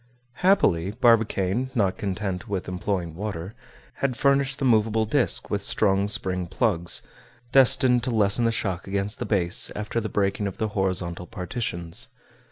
[0.37, 3.53] Happily, Barbicane, not content with employing water,
[3.97, 7.03] had furnished the movable disc with strong spring plugs,
[7.51, 12.07] destined to lessen the shock against the base after the breaking of the horizontal partitions.